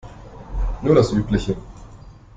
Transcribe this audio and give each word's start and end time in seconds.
Nur 0.81 0.95
das 0.95 1.11
Übliche. 1.11 1.55